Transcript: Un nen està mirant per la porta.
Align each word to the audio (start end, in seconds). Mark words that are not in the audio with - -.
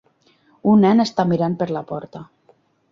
Un 0.71 0.81
nen 0.85 1.05
està 1.05 1.27
mirant 1.35 1.61
per 1.61 1.71
la 1.77 1.87
porta. 1.95 2.27